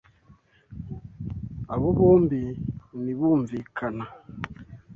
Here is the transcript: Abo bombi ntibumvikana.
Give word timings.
Abo 1.73 1.87
bombi 1.97 2.41
ntibumvikana. 3.01 4.05